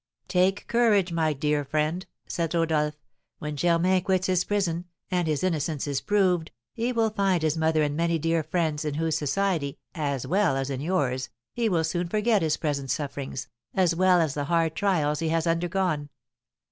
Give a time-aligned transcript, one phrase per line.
[0.27, 2.95] "Take courage, my dear friend," said Rodolph.
[3.37, 7.83] "When Germain quits his prison, and his innocence is proved, he will find his mother
[7.83, 12.09] and many dear friends, in whose society, as well as in yours, he will soon
[12.09, 16.09] forget his present sufferings, as well as the hard trials he has undergone."